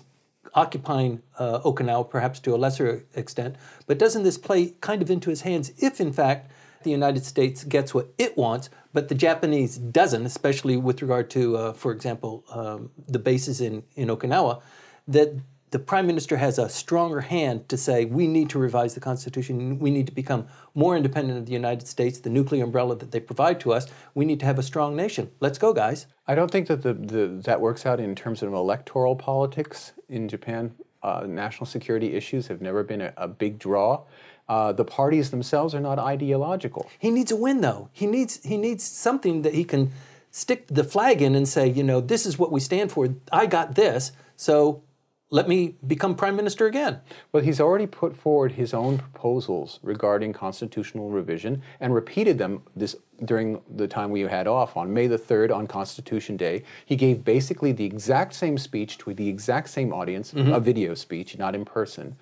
occupying 0.55 1.21
uh, 1.37 1.59
Okinawa, 1.59 2.09
perhaps 2.09 2.39
to 2.39 2.55
a 2.55 2.57
lesser 2.57 3.03
extent. 3.13 3.55
But 3.87 3.99
doesn't 3.99 4.23
this 4.23 4.37
play 4.37 4.73
kind 4.81 5.01
of 5.01 5.11
into 5.11 5.29
his 5.29 5.41
hands 5.41 5.71
if, 5.77 5.99
in 5.99 6.13
fact, 6.13 6.49
the 6.83 6.91
United 6.91 7.25
States 7.25 7.63
gets 7.63 7.93
what 7.93 8.13
it 8.17 8.37
wants, 8.37 8.69
but 8.95 9.09
the 9.09 9.15
Japanese 9.15 9.77
doesn't, 9.77 10.25
especially 10.25 10.77
with 10.77 11.01
regard 11.01 11.29
to, 11.31 11.57
uh, 11.57 11.73
for 11.73 11.91
example, 11.91 12.45
um, 12.49 12.91
the 13.09 13.19
bases 13.19 13.59
in, 13.59 13.83
in 13.97 14.07
Okinawa, 14.07 14.61
that 15.09 15.35
the 15.71 15.79
prime 15.79 16.07
minister 16.07 16.37
has 16.37 16.57
a 16.57 16.69
stronger 16.69 17.19
hand 17.19 17.67
to 17.67 17.75
say 17.75 18.05
we 18.05 18.25
need 18.25 18.49
to 18.51 18.57
revise 18.57 18.93
the 18.93 19.01
constitution. 19.01 19.79
We 19.79 19.91
need 19.91 20.07
to 20.07 20.13
become 20.13 20.47
more 20.73 20.95
independent 20.95 21.37
of 21.37 21.45
the 21.45 21.51
united 21.51 21.85
states 21.89 22.19
the 22.19 22.29
nuclear 22.29 22.63
umbrella 22.63 22.95
that 22.95 23.11
they 23.11 23.19
provide 23.19 23.59
to 23.59 23.73
us. 23.73 23.85
We 24.13 24.23
need 24.23 24.39
to 24.39 24.45
have 24.45 24.57
a 24.57 24.63
strong 24.63 24.95
nation. 24.95 25.29
Let's 25.41 25.57
go 25.57 25.73
guys. 25.73 26.07
I 26.25 26.33
don't 26.33 26.49
think 26.49 26.67
that 26.67 26.81
the, 26.81 26.93
the 26.93 27.41
that 27.43 27.59
works 27.59 27.85
out 27.85 27.99
in 27.99 28.15
terms 28.15 28.41
of 28.43 28.53
electoral 28.53 29.17
politics 29.17 29.91
in 30.07 30.29
japan. 30.29 30.73
Uh, 31.03 31.25
national 31.27 31.65
security 31.67 32.13
issues 32.13 32.47
have 32.47 32.61
never 32.61 32.81
been 32.81 33.01
a, 33.01 33.13
a 33.17 33.27
big 33.27 33.59
draw 33.59 34.05
uh, 34.47 34.71
the 34.73 34.85
parties 34.85 35.31
themselves 35.31 35.73
are 35.73 35.79
not 35.79 35.99
ideological. 35.99 36.89
He 36.99 37.11
needs 37.11 37.31
a 37.31 37.35
win, 37.35 37.61
though. 37.61 37.89
He 37.91 38.05
needs 38.05 38.43
he 38.43 38.57
needs 38.57 38.83
something 38.83 39.41
that 39.41 39.53
he 39.53 39.63
can 39.63 39.91
stick 40.31 40.67
the 40.67 40.83
flag 40.83 41.21
in 41.21 41.33
and 41.33 41.47
say, 41.47 41.67
you 41.67 41.83
know, 41.83 42.01
this 42.01 42.25
is 42.25 42.37
what 42.37 42.51
we 42.51 42.59
stand 42.59 42.91
for. 42.91 43.07
I 43.31 43.45
got 43.45 43.75
this, 43.75 44.11
so 44.35 44.83
let 45.31 45.47
me 45.47 45.75
become 45.87 46.15
prime 46.15 46.35
minister 46.35 46.67
again. 46.67 46.99
Well, 47.31 47.43
he's 47.43 47.59
already 47.59 47.87
put 47.87 48.15
forward 48.15 48.51
his 48.51 48.73
own 48.73 48.99
proposals 48.99 49.79
regarding 49.81 50.33
constitutional 50.33 51.09
revision 51.09 51.61
and 51.79 51.93
repeated 51.93 52.37
them 52.37 52.61
this 52.75 52.95
during 53.23 53.61
the 53.75 53.87
time 53.87 54.11
we 54.11 54.21
had 54.21 54.47
off 54.47 54.77
on 54.77 54.93
May 54.93 55.07
the 55.07 55.17
3rd 55.17 55.55
on 55.55 55.67
Constitution 55.67 56.37
Day. 56.37 56.63
He 56.85 56.95
gave 56.95 57.23
basically 57.23 57.71
the 57.71 57.85
exact 57.85 58.33
same 58.33 58.57
speech 58.57 58.97
to 58.99 59.13
the 59.13 59.27
exact 59.27 59.69
same 59.69 59.91
audience, 59.93 60.33
mm-hmm. 60.33 60.53
a 60.53 60.59
video 60.59 60.93
speech, 60.93 61.37
not 61.37 61.55
in 61.55 61.65
person, 61.65 62.15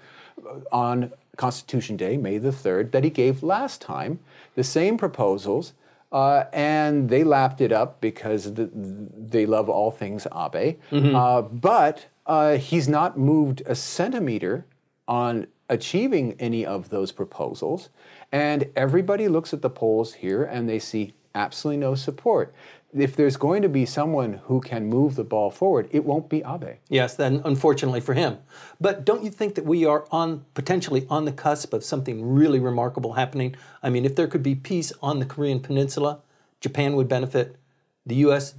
on 0.72 1.12
Constitution 1.36 1.98
Day, 1.98 2.18
May 2.18 2.38
the 2.38 2.52
3rd, 2.52 2.92
that 2.92 3.04
he 3.04 3.10
gave 3.10 3.44
last 3.44 3.82
time, 3.82 4.20
the 4.56 4.64
same 4.64 4.98
proposals, 4.98 5.74
uh, 6.12 6.46
and 6.54 7.10
they 7.10 7.24
lapped 7.24 7.60
it 7.60 7.72
up 7.72 8.00
because 8.00 8.54
the, 8.54 8.70
they 8.74 9.46
love 9.46 9.68
all 9.68 9.90
things 9.90 10.28
Abe. 10.28 10.78
Mm-hmm. 10.92 11.16
Uh, 11.16 11.42
but 11.42 12.06
uh, 12.28 12.58
he's 12.58 12.88
not 12.88 13.18
moved 13.18 13.64
a 13.66 13.76
centimeter 13.76 14.66
on 15.08 15.48
achieving 15.70 16.36
any 16.40 16.66
of 16.66 16.90
those 16.90 17.12
proposals. 17.12 17.90
And 18.32 18.70
everybody 18.76 19.28
looks 19.28 19.54
at 19.54 19.62
the 19.62 19.70
polls 19.70 20.14
here 20.16 20.44
and 20.44 20.70
they 20.70 20.80
see 20.80 21.14
absolutely 21.34 21.80
no 21.80 21.96
support 21.96 22.54
if 22.96 23.16
there's 23.16 23.38
going 23.38 23.62
to 23.62 23.70
be 23.70 23.86
someone 23.86 24.34
who 24.46 24.62
can 24.62 24.86
move 24.86 25.16
the 25.16 25.24
ball 25.24 25.50
forward, 25.50 25.88
it 25.92 26.06
won't 26.06 26.30
be 26.30 26.44
Abe. 26.46 26.78
Yes, 26.90 27.16
then 27.16 27.42
unfortunately 27.44 28.00
for 28.00 28.14
him. 28.14 28.38
But 28.80 29.06
don't 29.06 29.24
you 29.24 29.32
think 29.32 29.56
that 29.56 29.66
we 29.66 29.86
are 29.86 30.06
on 30.12 30.46
potentially 30.54 31.08
on 31.10 31.26
the 31.26 31.32
cusp 31.32 31.74
of 31.74 31.84
something 31.84 32.34
really 32.34 32.60
remarkable 32.60 33.14
happening? 33.14 33.56
I 33.82 33.90
mean, 33.90 34.06
if 34.06 34.16
there 34.16 34.28
could 34.28 34.44
be 34.44 34.56
peace 34.56 34.94
on 35.02 35.20
the 35.20 35.26
Korean 35.26 35.60
Peninsula, 35.60 36.20
Japan 36.62 36.96
would 36.96 37.08
benefit, 37.08 37.58
the 38.06 38.16
US, 38.28 38.56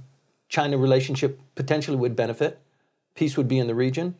China 0.49 0.77
relationship 0.77 1.39
potentially 1.55 1.97
would 1.97 2.15
benefit. 2.15 2.59
Peace 3.15 3.37
would 3.37 3.47
be 3.47 3.57
in 3.57 3.67
the 3.67 3.75
region. 3.75 4.15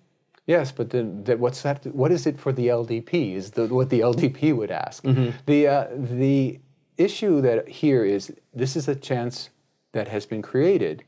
Yes, 0.48 0.72
but 0.72 0.92
then 0.92 1.24
that, 1.24 1.40
what's 1.40 1.62
that? 1.64 1.86
What 1.88 2.12
is 2.12 2.28
it 2.28 2.40
for 2.40 2.54
the 2.54 2.68
LDP? 2.68 3.36
Is 3.36 3.52
the, 3.52 3.68
what 3.68 3.90
the 3.90 4.02
LDP 4.02 4.56
would 4.56 4.72
ask. 4.72 5.04
The 5.46 5.68
uh, 5.68 5.88
the 5.96 6.60
issue 6.98 7.42
that 7.42 7.68
here 7.68 8.06
is 8.06 8.34
this 8.54 8.76
is 8.76 8.88
a 8.88 8.96
chance 8.96 9.50
that 9.96 10.10
has 10.10 10.26
been 10.26 10.42
created. 10.42 11.04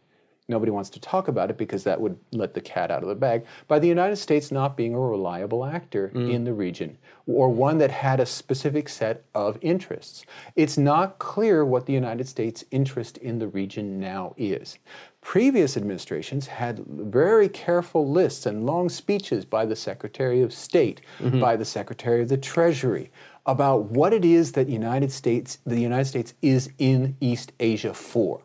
Nobody 0.49 0.71
wants 0.71 0.89
to 0.91 1.01
talk 1.01 1.27
about 1.27 1.49
it 1.49 1.57
because 1.57 1.83
that 1.83 1.99
would 1.99 2.17
let 2.31 2.53
the 2.53 2.61
cat 2.61 2.89
out 2.89 3.03
of 3.03 3.09
the 3.09 3.15
bag 3.15 3.45
by 3.67 3.79
the 3.79 3.87
United 3.87 4.15
States 4.15 4.49
not 4.49 4.77
being 4.77 4.93
a 4.93 4.99
reliable 4.99 5.65
actor 5.65 6.09
mm. 6.15 6.31
in 6.31 6.45
the 6.45 6.53
region 6.53 6.97
or 7.25 7.49
one 7.49 7.79
that 7.79 7.91
had 7.91 8.21
a 8.21 8.25
specific 8.25 8.87
set 8.87 9.25
of 9.35 9.57
interests. 9.61 10.25
It's 10.55 10.77
not 10.77 11.19
clear 11.19 11.65
what 11.65 11.85
the 11.85 11.91
United 11.91 12.29
States' 12.29 12.63
interest 12.71 13.17
in 13.17 13.39
the 13.39 13.49
region 13.49 13.99
now 13.99 14.33
is. 14.37 14.79
Previous 15.19 15.75
administrations 15.75 16.47
had 16.47 16.85
very 16.87 17.49
careful 17.49 18.09
lists 18.09 18.45
and 18.45 18.65
long 18.65 18.87
speeches 18.87 19.43
by 19.43 19.65
the 19.65 19.75
Secretary 19.75 20.41
of 20.41 20.53
State, 20.53 21.01
mm-hmm. 21.19 21.41
by 21.41 21.57
the 21.57 21.65
Secretary 21.65 22.21
of 22.21 22.29
the 22.29 22.37
Treasury 22.37 23.11
about 23.45 23.83
what 23.85 24.13
it 24.13 24.23
is 24.23 24.53
that 24.53 24.69
United 24.69 25.11
States, 25.11 25.59
the 25.65 25.79
United 25.79 26.05
States 26.05 26.33
is 26.41 26.69
in 26.77 27.17
East 27.19 27.51
Asia 27.59 27.93
for 27.93 28.41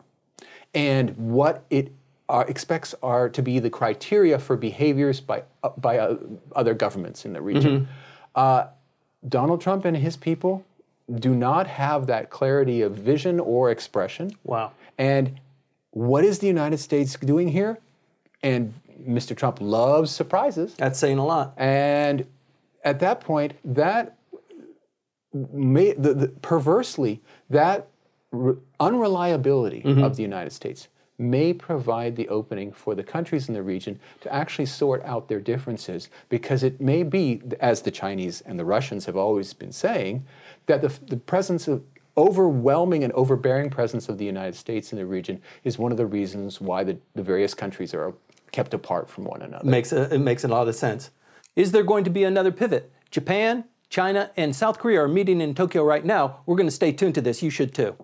and 0.73 1.15
what 1.17 1.65
it 1.69 1.91
uh, 2.29 2.43
expects 2.47 2.95
are 3.03 3.29
to 3.29 3.41
be 3.41 3.59
the 3.59 3.69
criteria 3.69 4.39
for 4.39 4.55
behaviors 4.55 5.19
by, 5.19 5.43
uh, 5.61 5.69
by 5.77 5.97
uh, 5.97 6.17
other 6.55 6.73
governments 6.73 7.25
in 7.25 7.33
the 7.33 7.41
region. 7.41 7.87
Uh, 8.33 8.67
Donald 9.27 9.61
Trump 9.61 9.85
and 9.85 9.97
his 9.97 10.17
people 10.17 10.65
do 11.13 11.35
not 11.35 11.67
have 11.67 12.07
that 12.07 12.29
clarity 12.29 12.81
of 12.81 12.95
vision 12.95 13.39
or 13.39 13.69
expression. 13.69 14.31
Wow. 14.43 14.71
And 14.97 15.39
what 15.91 16.23
is 16.23 16.39
the 16.39 16.47
United 16.47 16.77
States 16.77 17.15
doing 17.17 17.49
here? 17.49 17.77
And 18.41 18.73
Mr. 19.07 19.35
Trump 19.35 19.59
loves 19.61 20.11
surprises. 20.11 20.73
That's 20.75 20.97
saying 20.97 21.17
a 21.17 21.25
lot. 21.25 21.53
And 21.57 22.25
at 22.83 22.99
that 22.99 23.21
point, 23.21 23.53
that 23.63 24.17
may, 25.33 25.93
the, 25.93 26.13
the, 26.13 26.27
perversely, 26.29 27.21
that 27.49 27.87
re- 28.33 28.55
unreliability 28.79 29.81
mm-hmm. 29.81 30.03
of 30.03 30.17
the 30.17 30.21
United 30.21 30.51
States 30.51 30.89
may 31.17 31.53
provide 31.53 32.15
the 32.15 32.27
opening 32.27 32.71
for 32.71 32.95
the 32.95 33.03
countries 33.03 33.47
in 33.47 33.53
the 33.53 33.61
region 33.61 33.99
to 34.19 34.33
actually 34.33 34.65
sort 34.65 35.01
out 35.05 35.27
their 35.27 35.39
differences 35.39 36.09
because 36.27 36.63
it 36.63 36.81
may 36.81 37.03
be, 37.03 37.41
as 37.59 37.83
the 37.83 37.91
Chinese 37.91 38.41
and 38.41 38.59
the 38.59 38.65
Russians 38.65 39.05
have 39.05 39.15
always 39.15 39.53
been 39.53 39.71
saying, 39.71 40.25
that 40.65 40.81
the, 40.81 40.91
the 41.07 41.17
presence 41.17 41.67
of 41.67 41.83
overwhelming 42.17 43.03
and 43.03 43.13
overbearing 43.13 43.69
presence 43.69 44.09
of 44.09 44.17
the 44.17 44.25
United 44.25 44.55
States 44.55 44.91
in 44.91 44.97
the 44.97 45.05
region 45.05 45.41
is 45.63 45.77
one 45.77 45.91
of 45.91 45.97
the 45.97 46.05
reasons 46.05 46.59
why 46.59 46.83
the, 46.83 46.97
the 47.15 47.23
various 47.23 47.53
countries 47.53 47.93
are 47.93 48.13
kept 48.51 48.73
apart 48.73 49.09
from 49.09 49.23
one 49.23 49.41
another. 49.41 49.65
Makes 49.65 49.91
a, 49.91 50.13
it 50.13 50.19
makes 50.19 50.43
a 50.43 50.47
lot 50.47 50.67
of 50.67 50.75
sense. 50.75 51.11
Is 51.55 51.71
there 51.71 51.83
going 51.83 52.03
to 52.03 52.09
be 52.09 52.23
another 52.23 52.51
pivot? 52.51 52.91
Japan, 53.11 53.65
China, 53.89 54.31
and 54.35 54.55
South 54.55 54.79
Korea 54.79 55.03
are 55.03 55.07
meeting 55.07 55.41
in 55.41 55.53
Tokyo 55.53 55.83
right 55.83 56.03
now. 56.03 56.39
We're 56.45 56.55
going 56.55 56.67
to 56.67 56.75
stay 56.75 56.91
tuned 56.91 57.15
to 57.15 57.21
this. 57.21 57.43
You 57.43 57.51
should 57.51 57.73
too. 57.73 57.95